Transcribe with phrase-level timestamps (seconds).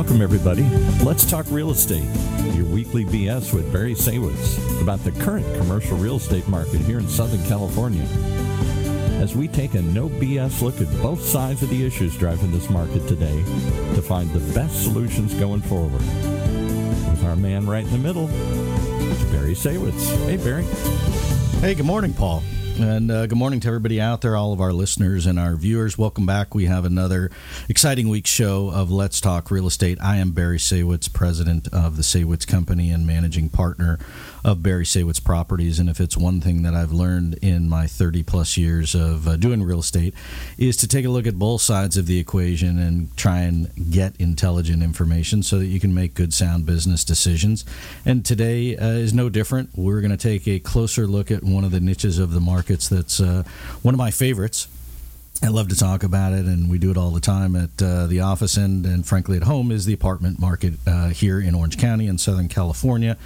[0.00, 0.62] welcome everybody.
[1.04, 2.08] Let's talk real estate.
[2.54, 7.06] Your weekly BS with Barry Saywitz about the current commercial real estate market here in
[7.06, 8.06] Southern California.
[9.20, 12.70] As we take a no BS look at both sides of the issues driving this
[12.70, 13.42] market today
[13.94, 16.00] to find the best solutions going forward.
[16.00, 18.28] With our man right in the middle,
[19.30, 20.16] Barry Saywitz.
[20.24, 20.64] Hey, Barry.
[21.60, 22.42] Hey, good morning, Paul.
[22.80, 25.98] And uh, good morning to everybody out there, all of our listeners and our viewers.
[25.98, 26.54] Welcome back.
[26.54, 27.30] We have another
[27.68, 29.98] exciting week show of Let's Talk Real Estate.
[30.00, 33.98] I am Barry Saywitz, president of the Saywitz Company and managing partner
[34.44, 35.78] of Barry Saywitz Properties.
[35.78, 39.36] And if it's one thing that I've learned in my 30 plus years of uh,
[39.36, 40.14] doing real estate,
[40.58, 44.16] is to take a look at both sides of the equation and try and get
[44.18, 47.64] intelligent information so that you can make good, sound business decisions.
[48.04, 49.70] And today uh, is no different.
[49.74, 52.88] We're going to take a closer look at one of the niches of the markets
[52.88, 53.44] that's uh,
[53.82, 54.68] one of my favorites
[55.42, 58.06] I love to talk about it, and we do it all the time at uh,
[58.06, 61.78] the office end and, frankly, at home is the apartment market uh, here in Orange
[61.78, 63.16] County in Southern California.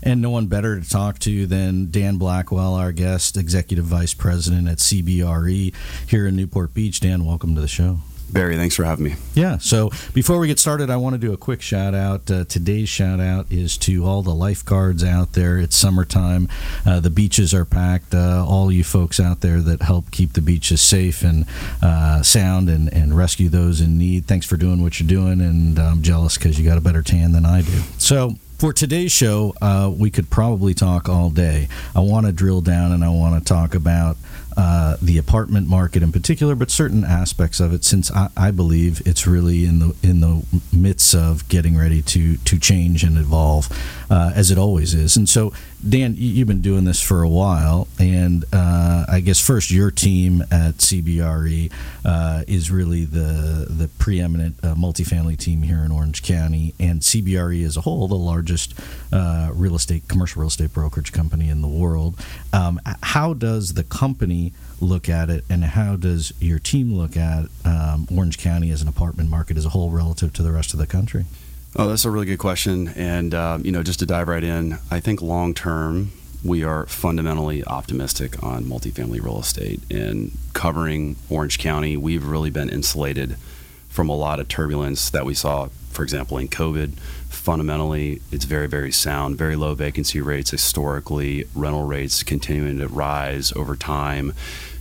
[0.00, 4.68] And no one better to talk to than Dan Blackwell, our guest, Executive Vice President
[4.68, 5.74] at CBRE
[6.08, 7.00] here in Newport Beach.
[7.00, 7.98] Dan, welcome to the show.
[8.32, 9.14] Barry, thanks for having me.
[9.34, 9.58] Yeah.
[9.58, 12.28] So before we get started, I want to do a quick shout out.
[12.28, 15.58] Uh, today's shout out is to all the lifeguards out there.
[15.58, 16.48] It's summertime.
[16.84, 18.12] Uh, the beaches are packed.
[18.12, 21.46] Uh, all you folks out there that help keep the beaches safe and
[21.80, 24.26] uh, sound and, and rescue those in need.
[24.26, 25.40] Thanks for doing what you're doing.
[25.40, 27.82] And I'm jealous because you got a better tan than I do.
[27.98, 31.68] So for today's show, uh, we could probably talk all day.
[31.94, 34.16] I want to drill down and I want to talk about
[34.56, 39.02] uh, the apartment market in particular, but certain aspects of it, since I, I, believe
[39.04, 43.68] it's really in the in the midst of getting ready to to change and evolve,
[44.10, 45.16] uh, as it always is.
[45.16, 45.52] And so,
[45.86, 50.40] Dan, you've been doing this for a while, and uh, I guess first your team
[50.50, 51.70] at CBRE
[52.06, 57.66] uh, is really the the preeminent uh, multifamily team here in Orange County, and CBRE
[57.66, 58.72] as a whole, the largest
[59.12, 62.18] uh, real estate commercial real estate brokerage company in the world.
[62.54, 67.46] Um, how does the company look at it, and how does your team look at
[67.66, 70.78] um, Orange County as an apartment market as a whole relative to the rest of
[70.78, 71.26] the country?
[71.76, 72.88] Oh, that's a really good question.
[72.94, 76.12] And, um, you know, just to dive right in, I think long term,
[76.44, 79.80] we are fundamentally optimistic on multifamily real estate.
[79.90, 83.36] And covering Orange County, we've really been insulated
[83.88, 86.96] from a lot of turbulence that we saw, for example, in COVID.
[87.28, 93.52] Fundamentally, it's very, very sound, very low vacancy rates historically, rental rates continuing to rise
[93.56, 94.32] over time.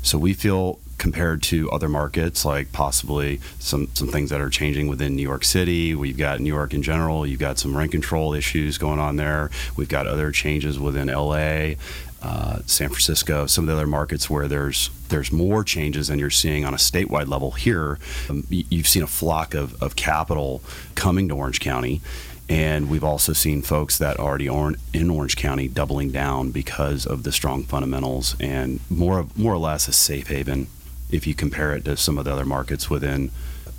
[0.03, 4.87] So we feel compared to other markets, like possibly some, some things that are changing
[4.87, 5.93] within New York City.
[5.93, 7.27] We've got New York in general.
[7.27, 9.51] You've got some rent control issues going on there.
[9.75, 11.73] We've got other changes within LA.
[12.21, 16.29] Uh, San Francisco, some of the other markets where there's there's more changes than you're
[16.29, 17.51] seeing on a statewide level.
[17.51, 17.99] Here,
[18.29, 20.61] um, you've seen a flock of, of capital
[20.95, 21.99] coming to Orange County,
[22.47, 27.23] and we've also seen folks that already aren't in Orange County doubling down because of
[27.23, 30.67] the strong fundamentals and more more or less a safe haven
[31.13, 33.31] if you compare it to some of the other markets within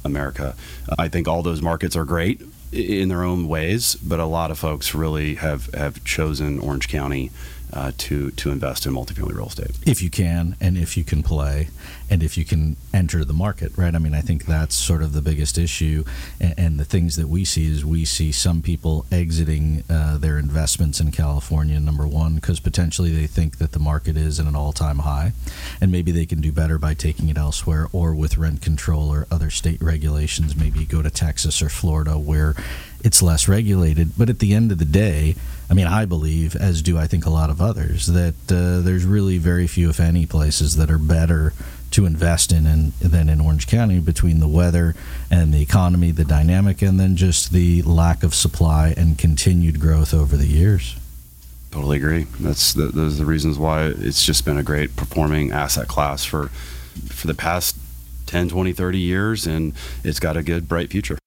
[0.05, 0.55] America.
[0.99, 4.59] I think all those markets are great in their own ways, but a lot of
[4.59, 7.31] folks really have, have chosen Orange County
[7.75, 9.73] uh, to to invest in multifamily real estate.
[9.85, 11.69] If you can, and if you can play,
[12.09, 13.95] and if you can enter the market, right?
[13.95, 16.05] I mean, I think that's sort of the biggest issue,
[16.41, 20.39] and, and the things that we see is we see some people exiting uh, their
[20.39, 21.81] investments in California.
[21.81, 25.33] Number one, because potentially they think that the market is at an all-time high,
[25.81, 29.27] and maybe they can do better by taking it elsewhere, or with rent control or
[29.31, 32.55] other state regulations, maybe go to Texas or Florida where
[33.03, 34.13] it's less regulated.
[34.17, 35.35] But at the end of the day,
[35.75, 39.05] I mean, I believe, as do I think a lot of others, that uh, there's
[39.05, 41.53] really very few, if any, places that are better
[41.91, 44.95] to invest in, in than in Orange County between the weather
[45.33, 50.15] and the economy, the dynamic, and then just the lack of supply and continued growth
[50.15, 50.95] over the years.
[51.73, 52.29] Totally agree.
[52.39, 56.25] That's the, those are the reasons why it's just been a great performing asset class
[56.25, 56.51] for
[57.09, 57.77] for the past
[58.27, 59.73] 10, 20, 30 years, and
[60.05, 61.19] it's got a good, bright future.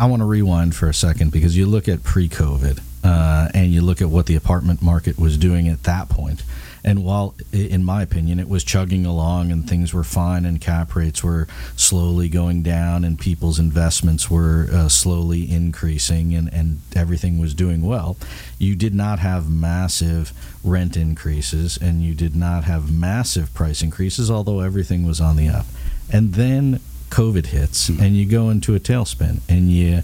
[0.00, 3.70] I want to rewind for a second because you look at pre COVID uh, and
[3.70, 6.42] you look at what the apartment market was doing at that point.
[6.82, 10.96] And while, in my opinion, it was chugging along and things were fine and cap
[10.96, 17.38] rates were slowly going down and people's investments were uh, slowly increasing and, and everything
[17.38, 18.16] was doing well,
[18.58, 20.32] you did not have massive
[20.64, 25.50] rent increases and you did not have massive price increases, although everything was on the
[25.50, 25.66] up.
[26.10, 26.80] And then
[27.10, 28.02] COVID hits mm-hmm.
[28.02, 30.02] and you go into a tailspin and you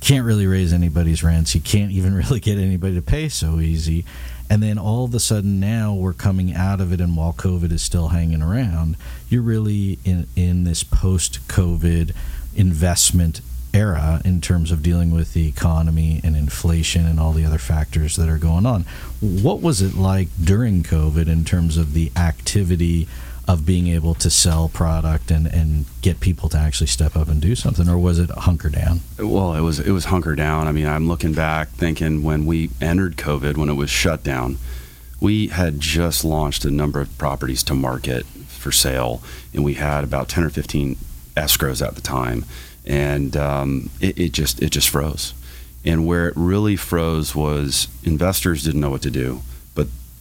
[0.00, 1.54] can't really raise anybody's rents.
[1.54, 4.04] You can't even really get anybody to pay so easy.
[4.50, 7.70] And then all of a sudden now we're coming out of it, and while COVID
[7.70, 8.96] is still hanging around,
[9.28, 12.14] you're really in, in this post COVID
[12.56, 13.42] investment
[13.74, 18.16] era in terms of dealing with the economy and inflation and all the other factors
[18.16, 18.86] that are going on.
[19.20, 23.06] What was it like during COVID in terms of the activity
[23.48, 27.40] of being able to sell product and, and get people to actually step up and
[27.40, 29.00] do something, or was it hunker down?
[29.18, 30.68] Well, it was it was hunker down.
[30.68, 34.58] I mean, I'm looking back, thinking when we entered COVID, when it was shut down,
[35.18, 39.22] we had just launched a number of properties to market for sale,
[39.54, 40.96] and we had about 10 or 15
[41.34, 42.44] escrows at the time,
[42.84, 45.32] and um, it, it just it just froze.
[45.86, 49.40] And where it really froze was investors didn't know what to do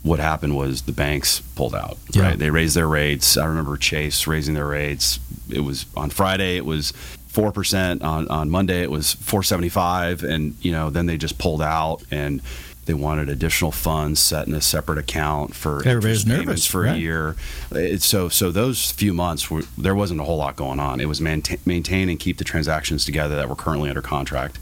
[0.07, 1.97] what happened was the banks pulled out.
[2.13, 2.23] Yeah.
[2.23, 3.37] Right, they raised their rates.
[3.37, 5.19] I remember Chase raising their rates.
[5.49, 6.57] It was on Friday.
[6.57, 6.91] It was
[7.27, 8.01] four percent.
[8.01, 11.61] On on Monday, it was four seventy five, and you know then they just pulled
[11.61, 12.41] out and.
[12.85, 16.95] They wanted additional funds set in a separate account for everybody's nervous for right?
[16.95, 17.35] a year.
[17.69, 21.01] It's so so those few months were, there wasn't a whole lot going on.
[21.01, 24.57] It was maintain, maintain and keep the transactions together that were currently under contract,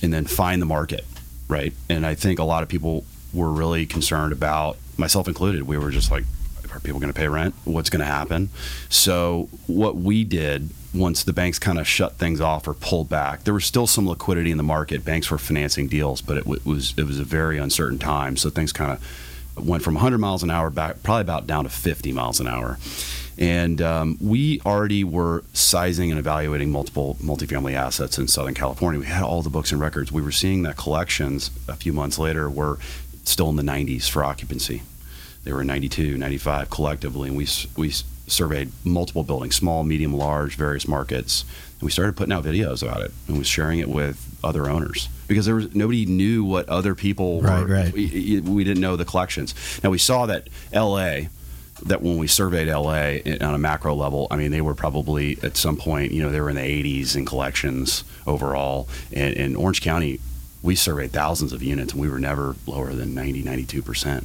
[0.00, 1.04] and then find the market,
[1.48, 1.72] right?
[1.88, 5.64] And I think a lot of people were really concerned about myself included.
[5.64, 6.24] We were just like,
[6.74, 7.54] are people going to pay rent?
[7.64, 8.50] What's going to happen?
[8.88, 13.44] So what we did once the banks kind of shut things off or pulled back,
[13.44, 15.04] there was still some liquidity in the market.
[15.04, 18.36] Banks were financing deals, but it, w- was it was a very uncertain time.
[18.36, 21.70] So things kind of went from 100 miles an hour back, probably about down to
[21.70, 22.78] 50 miles an hour.
[23.36, 29.00] And um, we already were sizing and evaluating multiple multifamily assets in Southern California.
[29.00, 30.12] We had all the books and records.
[30.12, 32.78] We were seeing that collections a few months later were
[33.24, 34.82] still in the 90s for occupancy.
[35.44, 37.92] They were 92, 95 collectively, and we we
[38.26, 41.44] surveyed multiple buildings, small, medium, large, various markets,
[41.74, 45.08] and we started putting out videos about it and was sharing it with other owners
[45.28, 47.66] because there was nobody knew what other people right, were.
[47.66, 47.92] Right.
[47.92, 49.54] We, we didn't know the collections.
[49.82, 51.28] Now we saw that L.A
[51.82, 55.56] that when we surveyed LA on a macro level, I mean, they were probably at
[55.56, 58.88] some point, you know, they were in the 80s in collections overall.
[59.12, 60.20] And in Orange County,
[60.64, 64.24] we surveyed thousands of units and we were never lower than 90 92%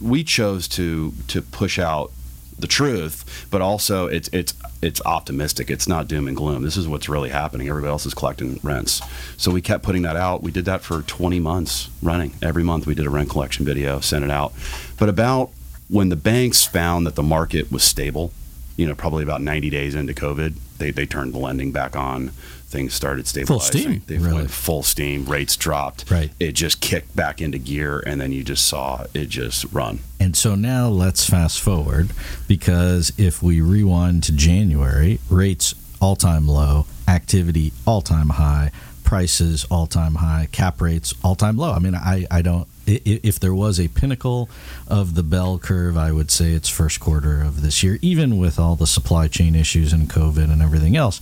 [0.00, 2.12] we chose to to push out
[2.58, 5.70] the truth but also it's it's it's optimistic.
[5.70, 6.62] It's not doom and gloom.
[6.62, 7.68] This is what's really happening.
[7.68, 9.02] Everybody else is collecting rents.
[9.36, 10.42] So we kept putting that out.
[10.42, 12.34] We did that for 20 months running.
[12.42, 14.52] Every month we did a rent collection video sent it out.
[14.98, 15.50] But about
[15.88, 18.32] when the banks found that the market was stable
[18.76, 22.30] you know probably about 90 days into covid they, they turned the lending back on
[22.68, 23.72] things started stabilizing.
[23.72, 24.02] Full steam.
[24.06, 24.34] They really?
[24.34, 25.24] went full steam.
[25.24, 26.10] Rates dropped.
[26.10, 26.30] Right.
[26.38, 30.00] It just kicked back into gear, and then you just saw it just run.
[30.20, 32.10] And so now let's fast forward
[32.46, 38.70] because if we rewind to January, rates all time low, activity all time high,
[39.02, 41.72] prices all time high, cap rates all time low.
[41.72, 42.68] I mean, I, I don't.
[42.86, 44.48] If there was a pinnacle
[44.86, 48.58] of the bell curve, I would say it's first quarter of this year, even with
[48.58, 51.20] all the supply chain issues and COVID and everything else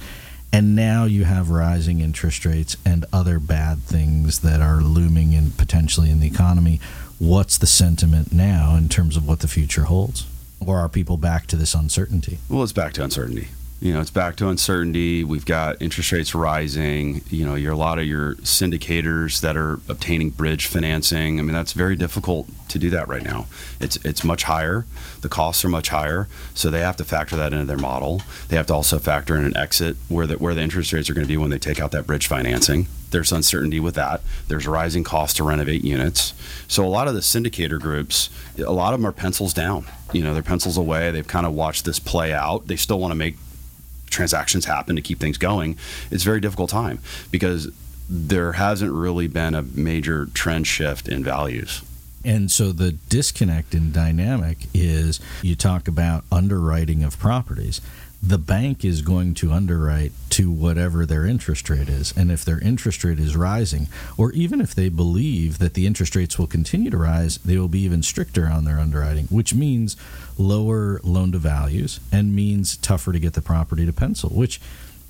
[0.53, 5.57] and now you have rising interest rates and other bad things that are looming and
[5.57, 6.81] potentially in the economy.
[7.19, 10.27] What's the sentiment now in terms of what the future holds?
[10.65, 12.39] Or are people back to this uncertainty?
[12.49, 13.49] Well, it's back to uncertainty
[13.81, 15.23] you know, it's back to uncertainty.
[15.23, 17.23] We've got interest rates rising.
[17.29, 21.39] You know, you're a lot of your syndicators that are obtaining bridge financing.
[21.39, 23.47] I mean, that's very difficult to do that right now.
[23.79, 24.87] It's it's much higher.
[25.21, 28.23] The costs are much higher, so they have to factor that into their model.
[28.49, 31.15] They have to also factor in an exit where the where the interest rates are
[31.15, 32.89] going to be when they take out that bridge financing.
[33.11, 34.23] There's uncertainty with that.
[34.49, 36.35] There's rising costs to renovate units.
[36.67, 39.87] So a lot of the syndicator groups, a lot of them are pencils down.
[40.13, 41.11] You know, they're pencils away.
[41.11, 42.67] They've kind of watched this play out.
[42.67, 43.37] They still want to make
[44.17, 45.77] transactions happen to keep things going,
[46.11, 46.99] it's very difficult time
[47.31, 47.71] because
[48.09, 51.83] there hasn't really been a major trend shift in values.
[52.25, 57.81] And so the disconnect in dynamic is you talk about underwriting of properties
[58.23, 62.13] the bank is going to underwrite to whatever their interest rate is.
[62.17, 66.17] And if their interest rate is rising, or even if they believe that the interest
[66.17, 69.97] rates will continue to rise, they will be even stricter on their underwriting, which means
[70.39, 74.61] lower loan to values and means tougher to get the property to pencil, which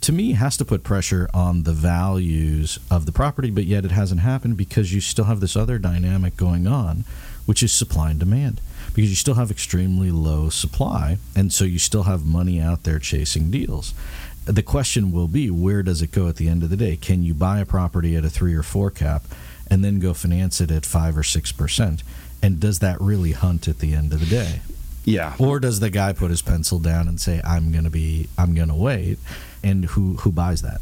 [0.03, 3.93] to me has to put pressure on the values of the property, but yet it
[3.93, 7.05] hasn't happened because you still have this other dynamic going on,
[7.47, 8.61] which is supply and demand
[8.97, 12.99] because you still have extremely low supply, and so you still have money out there
[12.99, 13.93] chasing deals.
[14.47, 16.97] The question will be where does it go at the end of the day?
[16.97, 19.25] Can you buy a property at a three or four cap
[19.71, 22.03] and then go finance it at five or six percent?
[22.43, 24.61] And does that really hunt at the end of the day?
[25.05, 25.35] Yeah.
[25.39, 28.55] Or does the guy put his pencil down and say, "I'm going to be, I'm
[28.55, 29.19] going to wait,"
[29.63, 30.81] and who who buys that?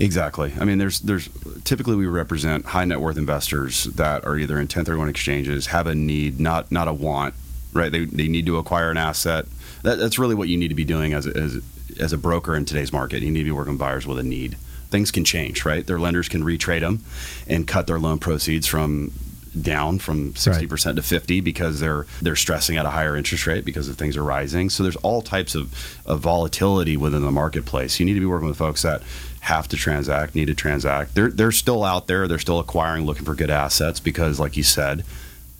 [0.00, 0.52] Exactly.
[0.58, 1.28] I mean, there's there's
[1.62, 5.94] typically we represent high net worth investors that are either in 1031 exchanges, have a
[5.94, 7.34] need, not not a want,
[7.74, 7.92] right?
[7.92, 9.46] They, they need to acquire an asset.
[9.82, 11.62] That, that's really what you need to be doing as a, as,
[12.00, 13.22] as a broker in today's market.
[13.22, 14.56] You need to be working with buyers with a need.
[14.90, 15.86] things can change, right?
[15.86, 17.04] Their lenders can retrade them
[17.46, 19.12] and cut their loan proceeds from
[19.60, 20.96] down from 60% right.
[20.96, 24.24] to 50 because they're they're stressing at a higher interest rate because of things are
[24.24, 24.70] rising.
[24.70, 25.72] So there's all types of,
[26.06, 28.00] of volatility within the marketplace.
[28.00, 29.02] You need to be working with folks that
[29.40, 31.14] have to transact, need to transact.
[31.14, 34.62] They're they're still out there, they're still acquiring, looking for good assets because like you
[34.62, 35.04] said,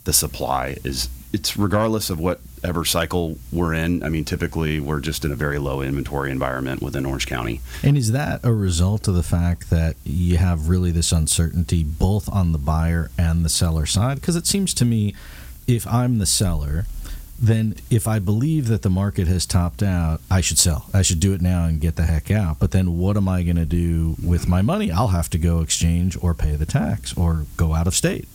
[0.03, 4.03] the supply is it's regardless of whatever cycle we're in.
[4.03, 7.61] I mean, typically we're just in a very low inventory environment within Orange County.
[7.83, 12.29] And is that a result of the fact that you have really this uncertainty both
[12.29, 14.21] on the buyer and the seller side?
[14.21, 15.13] Because it seems to me,
[15.67, 16.85] if I'm the seller,
[17.37, 20.85] then if I believe that the market has topped out, I should sell.
[20.93, 22.59] I should do it now and get the heck out.
[22.59, 24.91] But then what am I going to do with my money?
[24.91, 28.27] I'll have to go exchange or pay the tax or go out of state.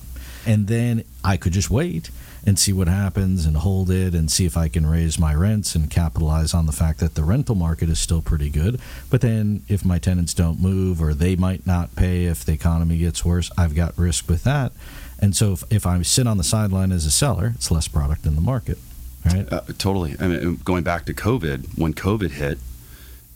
[0.46, 2.10] And then I could just wait
[2.46, 5.74] and see what happens and hold it and see if I can raise my rents
[5.74, 8.80] and capitalize on the fact that the rental market is still pretty good.
[9.10, 12.98] But then if my tenants don't move or they might not pay if the economy
[12.98, 14.72] gets worse, I've got risk with that.
[15.18, 18.24] And so if, if I sit on the sideline as a seller, it's less product
[18.24, 18.78] in the market.
[19.24, 19.52] Right?
[19.52, 20.16] Uh, totally.
[20.18, 22.58] I mean, going back to COVID, when COVID hit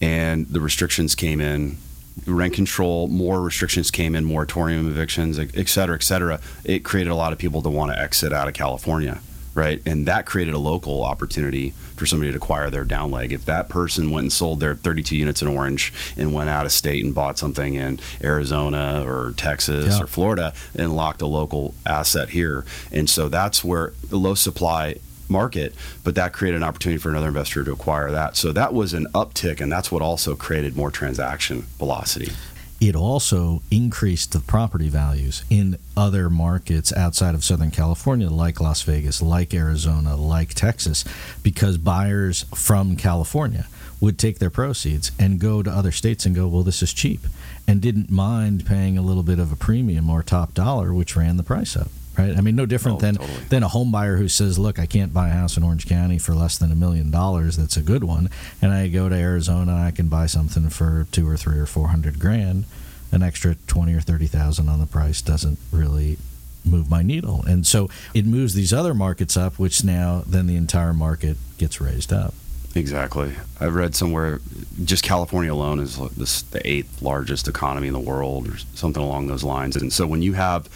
[0.00, 1.76] and the restrictions came in,
[2.26, 6.40] rent control, more restrictions came in, moratorium evictions, et cetera, et cetera.
[6.64, 9.20] It created a lot of people to want to exit out of California,
[9.54, 9.82] right?
[9.84, 13.32] And that created a local opportunity for somebody to acquire their down leg.
[13.32, 16.72] If that person went and sold their 32 units in Orange and went out of
[16.72, 20.02] state and bought something in Arizona or Texas yeah.
[20.02, 24.96] or Florida and locked a local asset here, and so that's where the low supply
[25.28, 28.36] market, but that created an opportunity for another investor to acquire that.
[28.36, 32.32] So that was an uptick, and that's what also created more transaction velocity.
[32.80, 38.82] It also increased the property values in other markets outside of Southern California, like Las
[38.82, 41.04] Vegas, like Arizona, like Texas,
[41.42, 43.68] because buyers from California
[44.00, 47.20] would take their proceeds and go to other states and go, well, this is cheap,
[47.66, 51.38] and didn't mind paying a little bit of a premium or top dollar, which ran
[51.38, 52.36] the price up right?
[52.36, 53.44] I mean, no different oh, than totally.
[53.48, 56.18] than a home buyer who says, "Look, I can't buy a house in Orange County
[56.18, 57.56] for less than a million dollars.
[57.56, 58.30] That's a good one."
[58.60, 61.66] And I go to Arizona, and I can buy something for two or three or
[61.66, 62.64] four hundred grand.
[63.12, 66.18] An extra twenty or thirty thousand on the price doesn't really
[66.64, 70.56] move my needle, and so it moves these other markets up, which now then the
[70.56, 72.34] entire market gets raised up.
[72.74, 73.32] Exactly.
[73.60, 74.40] I've read somewhere
[74.84, 79.44] just California alone is the eighth largest economy in the world, or something along those
[79.44, 79.76] lines.
[79.76, 80.68] And so when you have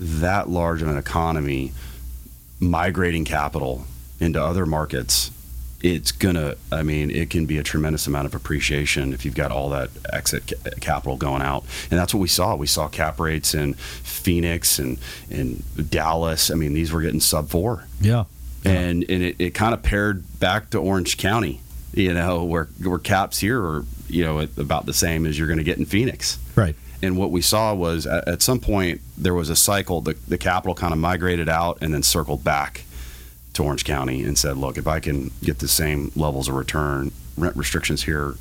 [0.00, 1.72] that large of an economy
[2.58, 3.84] migrating capital
[4.18, 5.30] into other markets,
[5.82, 6.56] it's gonna.
[6.72, 9.90] I mean, it can be a tremendous amount of appreciation if you've got all that
[10.12, 12.54] exit capital going out, and that's what we saw.
[12.56, 14.98] We saw cap rates in Phoenix and
[15.30, 16.50] in Dallas.
[16.50, 17.84] I mean, these were getting sub four.
[18.00, 18.24] Yeah,
[18.64, 21.60] and and it, it kind of paired back to Orange County.
[21.94, 25.58] You know, where where caps here are you know about the same as you're going
[25.58, 26.38] to get in Phoenix.
[26.56, 30.00] Right and what we saw was at, at some point there was a cycle.
[30.00, 32.84] The, the capital kind of migrated out and then circled back
[33.54, 37.12] to Orange County and said, "Look, if I can get the same levels of return,
[37.36, 38.34] rent restrictions here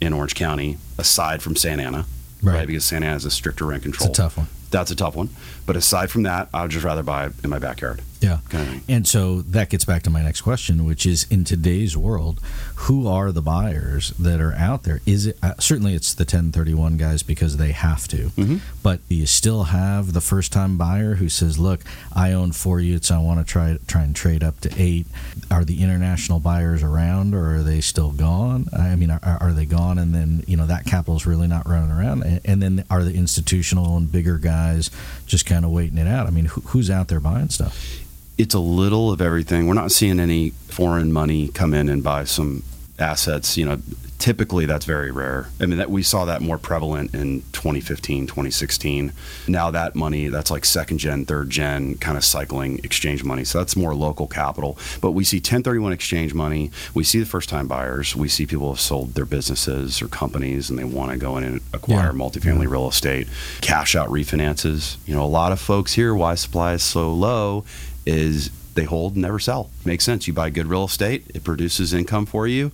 [0.00, 2.06] in Orange County, aside from Santa Ana,
[2.42, 2.54] right?
[2.54, 4.10] right because Santa Ana has a stricter rent control.
[4.10, 4.48] It's a tough one.
[4.70, 5.28] That's a tough one.
[5.66, 8.02] But aside from that, I would just rather buy in my backyard.
[8.22, 8.38] Yeah.
[8.48, 11.96] Kind of and so that gets back to my next question, which is in today's
[11.96, 12.40] world,
[12.76, 15.00] who are the buyers that are out there?
[15.04, 18.56] Is it uh, certainly it's the 1031 guys because they have to, mm-hmm.
[18.82, 21.80] but do you still have the first time buyer who says, "Look,
[22.14, 25.06] I own four units, I want to try try and trade up to eight.
[25.50, 28.66] Are the international buyers around, or are they still gone?
[28.76, 29.98] I mean, are, are they gone?
[29.98, 33.02] And then you know that capital is really not running around, and, and then are
[33.02, 34.90] the institutional and bigger guys
[35.26, 36.28] just kind of waiting it out?
[36.28, 38.02] I mean, who, who's out there buying stuff?
[38.38, 39.66] It's a little of everything.
[39.66, 42.62] We're not seeing any foreign money come in and buy some
[42.98, 43.56] assets.
[43.56, 43.78] You know,
[44.22, 45.48] typically that's very rare.
[45.58, 49.12] I mean, that we saw that more prevalent in 2015, 2016.
[49.48, 53.42] Now that money, that's like second gen, third gen kind of cycling exchange money.
[53.42, 54.78] So that's more local capital.
[55.00, 56.70] But we see 1031 exchange money.
[56.94, 58.14] We see the first time buyers.
[58.14, 61.42] We see people have sold their businesses or companies and they want to go in
[61.42, 62.12] and acquire yeah.
[62.12, 63.26] multifamily real estate.
[63.60, 64.98] Cash out refinances.
[65.04, 67.64] You know, a lot of folks here, why supply is so low
[68.06, 69.70] is they hold and never sell.
[69.84, 70.26] Makes sense.
[70.26, 72.72] You buy good real estate, it produces income for you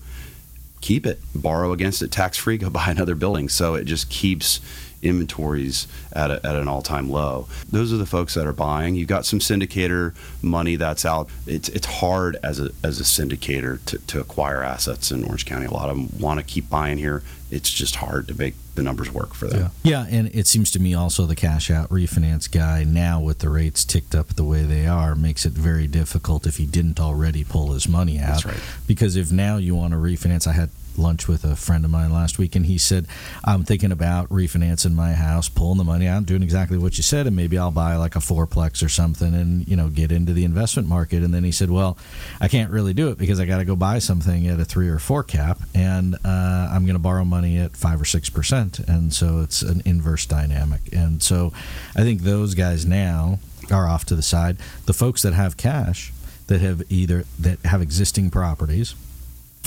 [0.80, 3.48] keep it, borrow against it tax free, go buy another building.
[3.48, 4.60] So it just keeps
[5.00, 7.46] inventories at, a, at an all time low.
[7.70, 8.96] Those are the folks that are buying.
[8.96, 11.28] You've got some syndicator money that's out.
[11.46, 15.66] It's, it's hard as a, as a syndicator to, to acquire assets in Orange County.
[15.66, 17.22] A lot of them want to keep buying here.
[17.50, 19.70] It's just hard to make the numbers work for them.
[19.82, 20.04] Yeah.
[20.04, 23.48] yeah, and it seems to me also the cash out refinance guy now with the
[23.48, 27.44] rates ticked up the way they are makes it very difficult if he didn't already
[27.44, 28.42] pull his money out.
[28.42, 28.60] That's right.
[28.86, 32.12] Because if now you want to refinance, I had lunch with a friend of mine
[32.12, 33.06] last week, and he said,
[33.44, 37.26] "I'm thinking about refinancing my house, pulling the money out, doing exactly what you said,
[37.26, 40.44] and maybe I'll buy like a fourplex or something, and you know, get into the
[40.44, 41.96] investment market." And then he said, "Well,
[42.40, 44.88] I can't really do it because I got to go buy something at a three
[44.88, 48.78] or four cap, and uh, I'm going to borrow money at five or six percent,
[48.80, 51.52] and so it's an inverse dynamic." And so,
[51.96, 53.38] I think those guys now
[53.70, 54.56] are off to the side.
[54.86, 56.12] The folks that have cash
[56.48, 58.94] that have either that have existing properties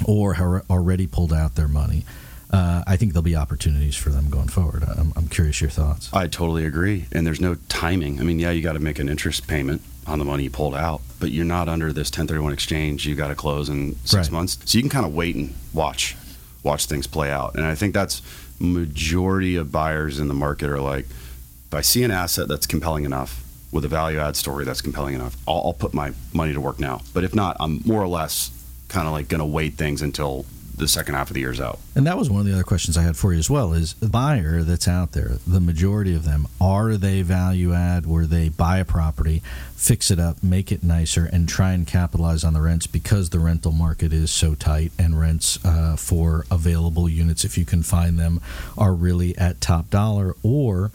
[0.05, 2.03] or have already pulled out their money.
[2.49, 4.83] Uh, I think there'll be opportunities for them going forward.
[4.83, 6.09] I'm, I'm curious your thoughts.
[6.11, 7.05] I totally agree.
[7.13, 8.19] And there's no timing.
[8.19, 10.75] I mean, yeah, you got to make an interest payment on the money you pulled
[10.75, 13.05] out, but you're not under this 1031 exchange.
[13.07, 14.31] You got to close in six Right.
[14.31, 16.17] months, so you can kind of wait and watch,
[16.63, 17.55] watch things play out.
[17.55, 18.21] And I think that's
[18.59, 23.05] majority of buyers in the market are like, if I see an asset that's compelling
[23.05, 26.61] enough with a value add story that's compelling enough, I'll, I'll put my money to
[26.61, 27.01] work now.
[27.13, 28.51] But if not, I'm more or less
[28.89, 31.79] kind of like going to wait things until the second half of the year's out.
[31.95, 33.93] And that was one of the other questions I had for you as well is
[33.95, 38.49] the buyer that's out there, the majority of them, are they value add where they
[38.49, 39.41] buy a property,
[39.75, 43.39] fix it up, make it nicer, and try and capitalize on the rents because the
[43.39, 48.19] rental market is so tight and rents uh, for available units, if you can find
[48.19, 48.41] them,
[48.77, 50.35] are really at top dollar?
[50.43, 50.91] Or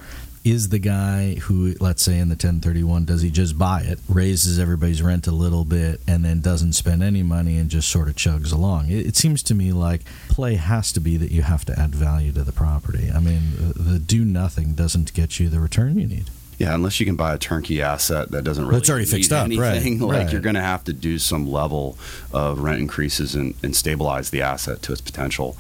[0.47, 4.61] is the guy who, let's say in the 1031, does he just buy it, raises
[4.61, 8.15] everybody's rent a little bit, and then doesn't spend any money and just sort of
[8.15, 8.89] chugs along?
[8.89, 11.97] It, it seems to me like play has to be that you have to add
[11.97, 13.11] value to the property.
[13.13, 16.31] I mean, the, the do nothing doesn't get you the return you need.
[16.59, 19.51] Yeah, unless you can buy a turnkey asset that doesn't really That's already fixed up,
[19.51, 20.33] right, like right.
[20.33, 21.99] you're going to have to do some level
[22.33, 25.57] of rent increases and, and stabilize the asset to its potential.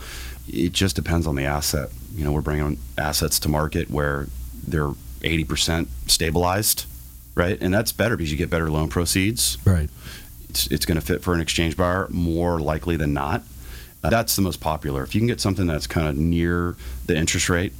[0.49, 1.91] It just depends on the asset.
[2.15, 4.29] You know, we're bringing assets to market where
[4.67, 6.85] they're 80% stabilized,
[7.35, 7.59] right?
[7.61, 9.59] And that's better because you get better loan proceeds.
[9.65, 9.89] Right.
[10.51, 13.43] It's, it's going to fit for an exchange buyer more likely than not.
[14.03, 15.03] Uh, that's the most popular.
[15.03, 16.77] If you can get something that's kind of near
[17.07, 17.73] the interest rate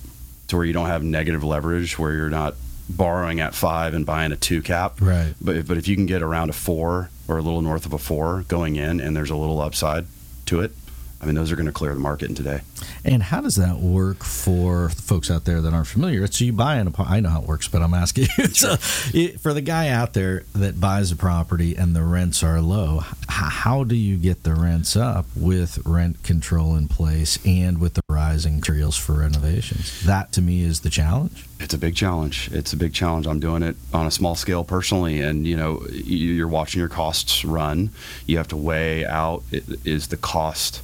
[0.49, 2.55] to where you don't have negative leverage, where you're not
[2.89, 5.35] borrowing at five and buying a two cap, Right.
[5.41, 7.99] but but if you can get around a four or a little north of a
[7.99, 10.07] four going in, and there's a little upside
[10.47, 10.73] to it,
[11.21, 12.61] I mean, those are going to clear the market in today.
[13.05, 16.27] And how does that work for folks out there that aren't familiar?
[16.27, 17.17] So you buy an apartment.
[17.17, 18.45] I know how it works, but I'm asking you.
[18.55, 18.77] So
[19.15, 22.99] it, for the guy out there that buys a property and the rents are low,
[23.01, 27.95] h- how do you get the rents up with rent control in place and with
[27.95, 30.05] the rising materials for renovations?
[30.05, 31.47] That to me is the challenge.
[31.61, 32.51] It's a big challenge.
[32.53, 33.27] It's a big challenge.
[33.27, 36.89] I'm doing it on a small scale personally, and you know, you- you're watching your
[36.91, 37.91] costs run.
[38.27, 39.43] You have to weigh out:
[39.85, 40.83] is the cost,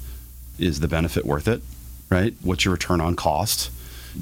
[0.58, 1.62] is the benefit worth it?
[2.10, 2.34] Right?
[2.42, 3.70] What's your return on cost?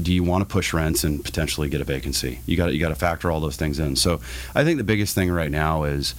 [0.00, 2.40] Do you want to push rents and potentially get a vacancy?
[2.46, 3.96] You got you got to factor all those things in.
[3.96, 4.20] So,
[4.54, 6.14] I think the biggest thing right now is,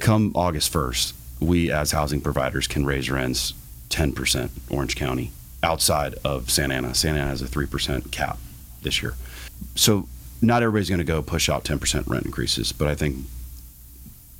[0.00, 3.54] come August 1st, we as housing providers can raise rents
[3.90, 5.30] 10% Orange County
[5.62, 6.94] outside of Santa Ana.
[6.94, 8.38] Santa Ana has a 3% cap
[8.82, 9.14] this year
[9.74, 10.06] so
[10.40, 13.16] not everybody's going to go push out 10% rent increases, but I think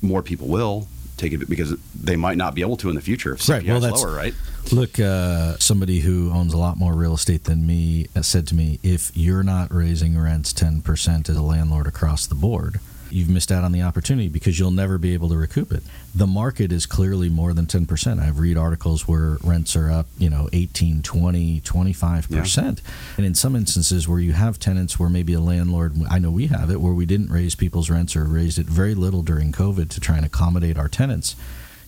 [0.01, 3.33] more people will take it because they might not be able to in the future
[3.33, 4.33] if Right, well, that's- lower, right?
[4.71, 8.55] Look, uh, somebody who owns a lot more real estate than me uh, said to
[8.55, 12.79] me, if you're not raising rents 10% as a landlord across the board,
[13.13, 15.83] you've missed out on the opportunity because you'll never be able to recoup it.
[16.13, 18.19] The market is clearly more than 10%.
[18.19, 22.81] I've read articles where rents are up, you know, 18, 20, 25%.
[23.17, 26.47] And in some instances where you have tenants where maybe a landlord, I know we
[26.47, 29.89] have it, where we didn't raise people's rents or raised it very little during COVID
[29.89, 31.35] to try and accommodate our tenants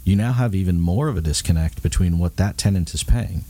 [0.05, 3.43] you now have even more of a disconnect between what that tenant is paying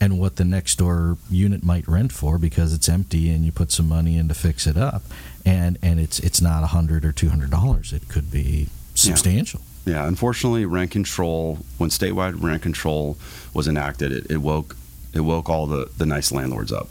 [0.00, 3.70] and what the next door unit might rent for because it's empty and you put
[3.70, 5.02] some money in to fix it up
[5.44, 9.60] and and it's it's not a hundred or two hundred dollars it could be substantial
[9.86, 13.16] Yeah, unfortunately, rent control when statewide rent control
[13.54, 14.76] was enacted, it, it woke
[15.14, 16.88] it woke all the, the nice landlords up.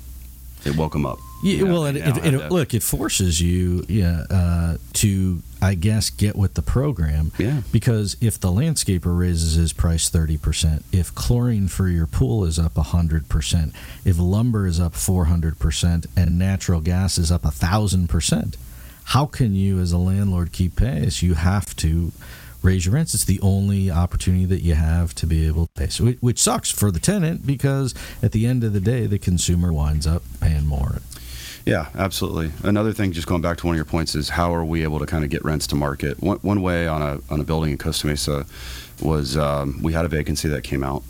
[0.65, 1.19] It woke them up.
[1.43, 6.35] Yeah, well, it, it, it, look, it forces you, yeah, uh, to I guess get
[6.35, 7.31] with the program.
[7.37, 7.61] Yeah.
[7.71, 12.73] Because if the landscaper raises his price 30%, if chlorine for your pool is up
[12.75, 13.73] 100%,
[14.05, 18.55] if lumber is up 400%, and natural gas is up 1,000%,
[19.05, 21.21] how can you as a landlord keep pace?
[21.21, 22.11] You have to
[22.61, 23.13] raise your rents.
[23.13, 25.87] It's the only opportunity that you have to be able to pay.
[25.87, 29.17] So, it- which sucks for the tenant because at the end of the day, the
[29.19, 31.01] consumer winds up paying more.
[31.69, 32.51] Yeah, absolutely.
[32.67, 34.99] Another thing, just going back to one of your points, is how are we able
[34.99, 36.21] to kind of get rents to market?
[36.21, 38.45] One, one way on a on a building in Costa Mesa
[39.01, 41.03] was um, we had a vacancy that came out,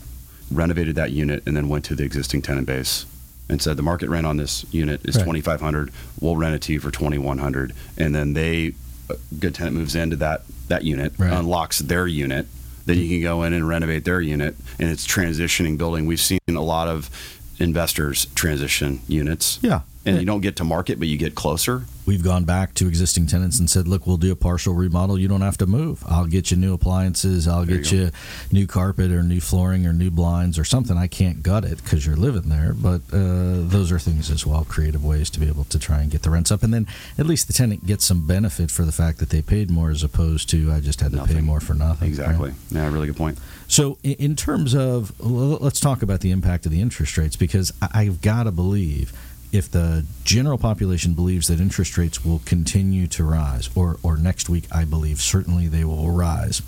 [0.52, 3.06] renovated that unit, and then went to the existing tenant base
[3.50, 5.24] and said the market rent on this unit is Right.
[5.24, 5.91] 2500
[6.22, 8.74] we'll rent it to you for 2100 and then they
[9.10, 11.34] a good tenant moves into that that unit Right.
[11.34, 12.45] unlocks their unit
[12.86, 16.38] then you can go in and renovate their unit and it's transitioning building we've seen
[16.48, 17.10] a lot of
[17.58, 19.82] investors transition units Yeah.
[20.10, 23.28] And you don't get to market but you get closer We've gone back to existing
[23.28, 25.19] tenants and said, look, we'll do a partial remodel.
[25.19, 26.04] You don't have to move.
[26.08, 27.48] I'll get you new appliances.
[27.48, 28.12] I'll There get you you,
[28.52, 30.98] new carpet or new flooring or new blinds or something.
[30.98, 34.65] I can't gut it because you're living there, but uh, those are things as well,
[34.65, 36.63] creative ways to be able to try and get the rents up.
[36.63, 36.88] And then
[37.19, 40.02] at least the tenant gets some benefit for the fact that they paid more as
[40.02, 42.08] opposed to I just had to pay more for nothing.
[42.08, 42.10] right?
[42.10, 46.72] exactly yeah really good point So, in terms of, let's talk about the impact of
[46.72, 49.13] the interest rates because I've got to believe
[49.51, 54.49] if the general population believes that interest rates will continue to rise, or, or next
[54.49, 56.62] week, I believe certainly they will rise,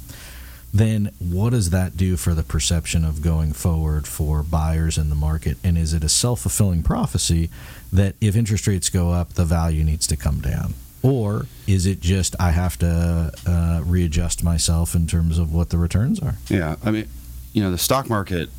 [0.74, 5.16] then what does that do for the perception of going forward for buyers in the
[5.16, 5.58] market?
[5.64, 7.50] And is it a self fulfilling prophecy
[7.92, 10.74] that if interest rates go up, the value needs to come down?
[11.04, 15.78] Or is it just I have to uh, readjust myself in terms of what the
[15.78, 16.36] returns are?
[16.48, 17.08] Yeah, I mean,
[17.54, 18.50] you know, the stock market,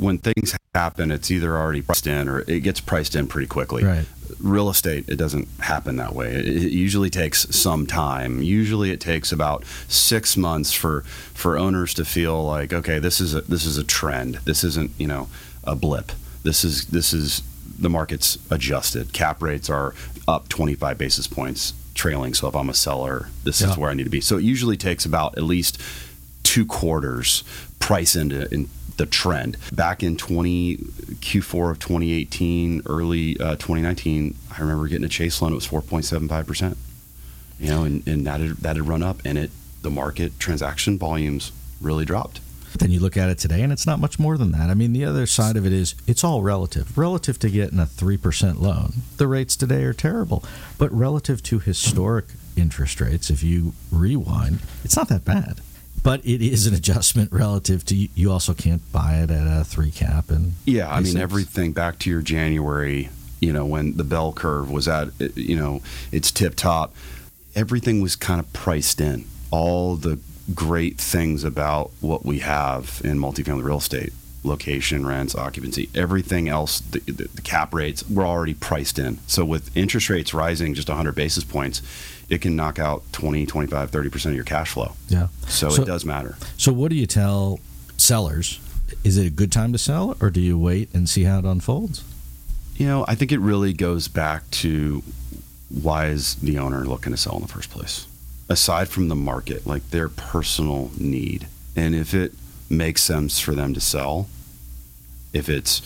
[0.00, 3.84] when things happen, it's either already priced in or it gets priced in pretty quickly.
[3.84, 4.06] Right.
[4.40, 6.32] Real estate, it doesn't happen that way.
[6.34, 8.42] It, it usually takes some time.
[8.42, 11.02] Usually, it takes about six months for
[11.34, 14.36] for owners to feel like, okay, this is a this is a trend.
[14.44, 15.28] This isn't you know
[15.64, 16.12] a blip.
[16.42, 17.42] This is this is
[17.78, 19.12] the market's adjusted.
[19.12, 19.94] Cap rates are
[20.28, 22.32] up 25 basis points trailing.
[22.34, 23.70] So if I'm a seller, this Yeah.
[23.70, 24.20] is where I need to be.
[24.20, 25.78] So it usually takes about at least
[26.50, 27.44] two quarters
[27.78, 29.56] price into in the trend.
[29.72, 35.52] Back in 20 Q4 of 2018, early uh, 2019, I remember getting a chase loan.
[35.52, 36.76] It was 4.75 percent.
[37.60, 40.98] You know, and, and that had, that had run up, and it the market transaction
[40.98, 42.40] volumes really dropped.
[42.78, 44.70] Then you look at it today, and it's not much more than that.
[44.70, 46.98] I mean, the other side of it is it's all relative.
[46.98, 50.42] Relative to getting a 3% loan, the rates today are terrible.
[50.78, 55.60] But relative to historic interest rates, if you rewind, it's not that bad.
[56.02, 59.90] But it is an adjustment relative to you also can't buy it at a three
[59.90, 60.30] cap.
[60.30, 63.10] And Yeah, I mean everything back to your January,
[63.40, 66.94] you know, when the bell curve was at, you know, its tip top,
[67.54, 69.26] everything was kind of priced in.
[69.50, 70.18] All the
[70.54, 76.80] great things about what we have in multifamily real estate, location, rents, occupancy, everything else,
[76.80, 79.18] the, the, the cap rates were already priced in.
[79.26, 81.82] So with interest rates rising just 100 basis points,
[82.28, 84.92] it can knock out 20, 25, 30% of your cash flow.
[85.08, 85.28] yeah.
[85.48, 86.36] So, So- it does matter.
[86.56, 87.60] So, what do you tell
[87.96, 88.60] sellers?
[89.04, 91.44] Is it a good time to sell, or do you wait and see how it
[91.44, 92.02] unfolds?
[92.76, 95.02] You know, I think it really goes back to
[95.68, 98.06] why is the owner looking to sell in the first place?
[98.48, 101.46] Aside from the market, like their personal need.
[101.76, 102.32] And if it
[102.70, 104.28] makes sense for them to sell,
[105.32, 105.82] if it's,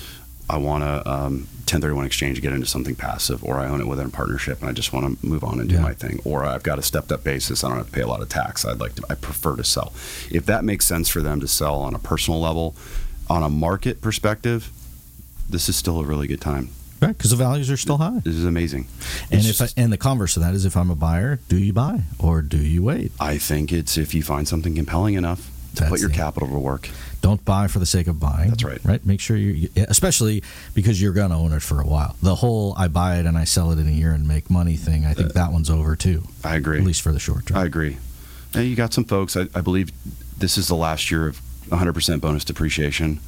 [0.49, 1.33] I want to um,
[1.65, 4.73] 1031 exchange, get into something passive, or I own it within a partnership and I
[4.73, 5.81] just want to move on and do Yeah.
[5.83, 8.07] my thing, or I've got a stepped up basis, I don't have to pay a
[8.07, 8.65] lot of tax.
[8.65, 9.93] I'd like to, I prefer to sell.
[10.31, 12.75] If that makes sense for them to sell on a personal level,
[13.31, 14.71] on a market perspective,
[15.49, 16.69] this is still a really good time.
[17.01, 18.21] Right, because the values are still high.
[18.25, 18.87] This is amazing.
[19.31, 21.59] And It's if I, and the converse of that is, if I'm a buyer, do
[21.59, 23.13] you buy or do you wait?
[23.21, 26.59] I think it's if you find something compelling enough to put your the- capital to
[26.59, 26.89] work.
[27.21, 28.51] Don't buy for the sake of buying.
[28.51, 28.79] That's right.
[28.85, 29.05] Right.
[29.07, 30.43] Make sure you, especially
[30.75, 32.17] because you're going to own it for a while.
[32.23, 34.77] The whole I buy it and I sell it in a year and make money
[34.77, 35.07] thing.
[35.07, 36.79] I think uh, that one's over too, I agree.
[36.79, 37.57] at least for the short term.
[37.57, 37.97] I agree.
[38.53, 39.37] And you got some folks.
[39.39, 39.91] I, I believe
[40.39, 43.21] this is the last year of 100% bonus depreciation.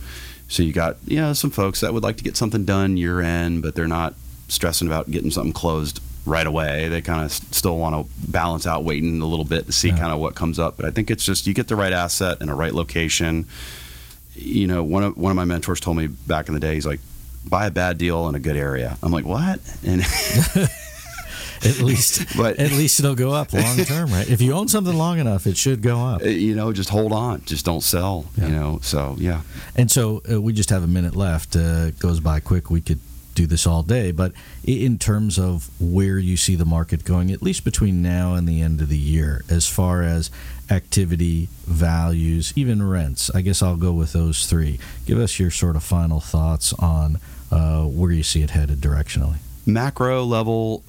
[0.49, 3.21] So you got you know some folks that would like to get something done year
[3.21, 4.15] end, but they're not
[4.49, 6.89] stressing about getting something closed right away.
[6.89, 9.99] They kind of still want to balance out waiting a little bit to see Yeah.
[9.99, 10.77] kind of what comes up.
[10.77, 13.47] But I think it's just you get the right asset in a right location.
[14.35, 16.85] You know, one of one of my mentors told me back in the day, he's
[16.87, 17.01] like,
[17.49, 18.99] buy a bad deal in a good area.
[19.03, 19.61] I'm like, what?
[19.87, 20.03] And
[21.65, 24.29] At least, But- at least it'll go up long term, right?
[24.29, 26.23] If you own something long enough, it should go up.
[26.23, 28.27] you know, just hold on, just don't sell.
[28.37, 28.47] Yeah.
[28.49, 29.41] You know, so yeah.
[29.75, 31.57] And so uh, we just have a minute left.
[31.57, 32.69] Uh, it goes by quick.
[32.71, 33.01] We could
[33.37, 34.11] do this all day.
[34.11, 34.33] But
[34.65, 38.61] in terms of where you see the market going, at least between now and the
[38.61, 40.31] end of the year, as far as
[40.71, 44.81] activity, values, even rents, I guess I'll go with those three.
[45.07, 47.21] Give us your sort of final thoughts on
[47.53, 49.37] uh, where you see it headed directionally.
[49.65, 50.83] macro level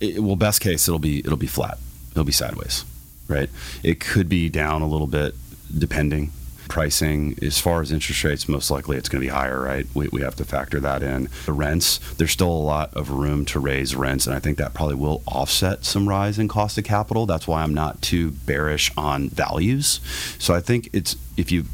[0.00, 1.78] it, well best case it'll be it'll be flat
[2.12, 2.84] it'll be sideways
[3.28, 3.50] right
[3.82, 5.34] it could be down a little bit
[5.76, 6.30] depending
[6.68, 10.08] pricing as far as interest rates most likely it's going to be higher right we,
[10.08, 13.58] we have to factor that in the rents there's still a lot of room to
[13.58, 17.26] raise rents and i think that probably will offset some rise in cost of capital
[17.26, 20.00] that's why i'm not too bearish on values
[20.38, 21.64] so i think it's if you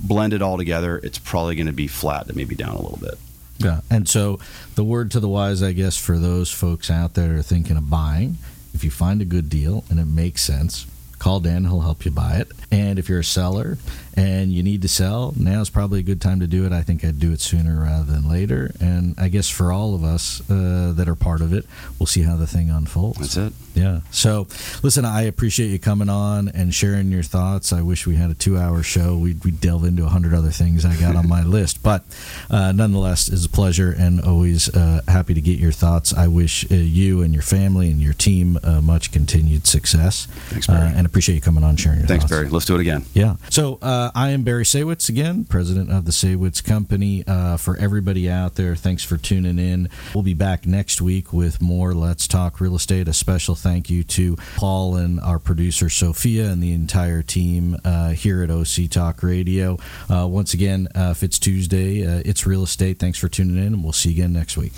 [0.00, 2.98] blend it all together it's probably going to be flat to maybe down a little
[2.98, 3.14] bit
[3.58, 3.80] Yeah.
[3.90, 4.38] And so
[4.76, 7.90] the word to the wise, I guess, for those folks out there are thinking of
[7.90, 8.38] buying,
[8.72, 10.86] if you find a good deal and it makes sense,
[11.18, 11.64] call Dan.
[11.64, 12.52] He'll help you buy it.
[12.70, 13.78] And if you're a seller
[14.18, 16.72] and you need to sell, now is probably a good time to do it.
[16.72, 18.72] I think I'd do it sooner rather than later.
[18.80, 21.66] And I guess for all of us uh, that are part of it,
[22.00, 23.20] we'll see how the thing unfolds.
[23.20, 23.52] That's it.
[23.76, 24.00] Yeah.
[24.10, 24.48] So,
[24.82, 27.72] listen, I appreciate you coming on and sharing your thoughts.
[27.72, 29.16] I wish we had a two-hour show.
[29.16, 32.02] We'd, we'd delve into a hundred other things I got on my list, but
[32.50, 36.12] uh, nonetheless, it's a pleasure and always uh, happy to get your thoughts.
[36.12, 40.26] I wish uh, you and your family and your team uh, much continued success.
[40.48, 40.88] Thanks, Barry.
[40.88, 42.18] Uh, and appreciate you coming on and sharing your thoughts.
[42.18, 42.32] Thanks, thoughts.
[42.32, 42.48] Barry.
[42.48, 43.04] Let's do it again.
[43.14, 43.36] Yeah.
[43.50, 43.78] So
[44.08, 47.24] uh, I am Barry Saywitz again, president of the Saywitz Company.
[47.26, 49.88] Uh, for everybody out there, thanks for tuning in.
[50.14, 53.08] We'll be back next week with more Let's Talk Real Estate.
[53.08, 58.10] A special thank you to Paul and our producer Sophia and the entire team uh,
[58.10, 59.78] here at OC Talk Radio.
[60.10, 62.98] Uh, once again, uh, if it's Tuesday, uh, it's real estate.
[62.98, 64.72] Thanks for tuning in, and we'll see you again next week.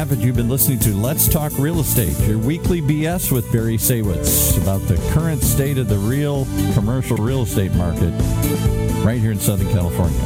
[0.00, 0.20] It.
[0.20, 4.80] You've been listening to Let's Talk Real Estate, your weekly BS with Barry Saywitz about
[4.88, 8.10] the current state of the real commercial real estate market
[9.04, 10.18] right here in Southern California.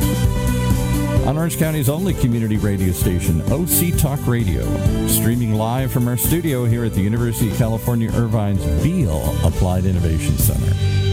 [1.26, 4.62] On Orange County's only community radio station, OC Talk Radio,
[5.08, 10.38] streaming live from our studio here at the University of California Irvine's Beall Applied Innovation
[10.38, 11.03] Center.